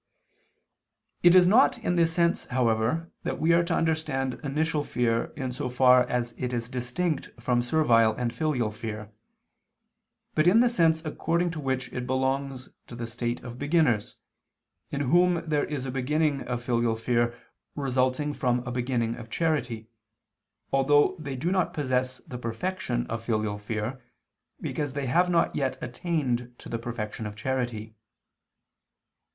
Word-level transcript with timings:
It 1.21 1.35
is 1.35 1.45
not 1.45 1.77
in 1.77 1.95
this 1.95 2.11
sense, 2.11 2.45
however, 2.45 3.11
that 3.21 3.39
we 3.39 3.53
are 3.53 3.63
to 3.65 3.75
understand 3.75 4.33
initial 4.43 4.83
fear 4.83 5.25
in 5.35 5.51
so 5.51 5.69
far 5.69 6.07
as 6.09 6.33
it 6.39 6.53
is 6.53 6.69
distinct 6.69 7.29
from 7.39 7.61
servile 7.61 8.13
and 8.15 8.33
filial 8.33 8.71
fear, 8.71 9.11
but 10.33 10.47
in 10.47 10.59
the 10.59 10.69
sense 10.69 11.05
according 11.05 11.51
to 11.51 11.59
which 11.59 11.93
it 11.93 12.07
belongs 12.07 12.69
to 12.87 12.95
the 12.95 13.05
state 13.05 13.41
of 13.43 13.59
beginners, 13.59 14.15
in 14.89 15.01
whom 15.01 15.47
there 15.47 15.65
is 15.65 15.85
a 15.85 15.91
beginning 15.91 16.41
of 16.47 16.63
filial 16.63 16.95
fear 16.95 17.35
resulting 17.75 18.33
from 18.33 18.61
a 18.65 18.71
beginning 18.71 19.15
of 19.17 19.29
charity, 19.29 19.87
although 20.73 21.15
they 21.19 21.35
do 21.35 21.51
not 21.51 21.75
possess 21.75 22.17
the 22.25 22.39
perfection 22.39 23.05
of 23.05 23.23
filial 23.23 23.59
fear, 23.59 24.01
because 24.61 24.93
they 24.93 25.05
have 25.05 25.29
not 25.29 25.55
yet 25.55 25.77
attained 25.79 26.55
to 26.57 26.67
the 26.69 26.79
perfection 26.79 27.27
of 27.27 27.35
charity. 27.35 27.93